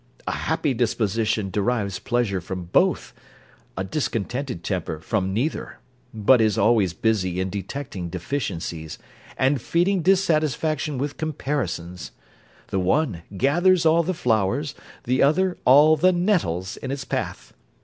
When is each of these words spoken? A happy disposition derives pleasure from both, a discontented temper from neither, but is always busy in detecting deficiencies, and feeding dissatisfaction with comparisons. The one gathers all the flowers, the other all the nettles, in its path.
A 0.25 0.31
happy 0.31 0.73
disposition 0.73 1.51
derives 1.51 1.99
pleasure 1.99 2.41
from 2.41 2.63
both, 2.63 3.13
a 3.77 3.83
discontented 3.83 4.63
temper 4.63 4.99
from 4.99 5.31
neither, 5.31 5.77
but 6.11 6.41
is 6.41 6.57
always 6.57 6.91
busy 6.91 7.39
in 7.39 7.51
detecting 7.51 8.09
deficiencies, 8.09 8.97
and 9.37 9.61
feeding 9.61 10.01
dissatisfaction 10.01 10.97
with 10.97 11.17
comparisons. 11.17 12.13
The 12.69 12.79
one 12.79 13.21
gathers 13.37 13.85
all 13.85 14.01
the 14.01 14.15
flowers, 14.15 14.73
the 15.03 15.21
other 15.21 15.55
all 15.65 15.95
the 15.95 16.11
nettles, 16.11 16.77
in 16.77 16.89
its 16.89 17.05
path. 17.05 17.53